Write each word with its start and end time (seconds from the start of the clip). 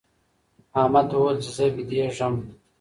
احمد 0.81 1.07
وویل 1.13 1.37
چي 1.45 1.51
زه 1.57 1.65
بېدېږم. 1.75 2.33